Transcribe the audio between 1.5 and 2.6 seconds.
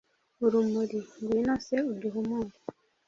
se uduhumure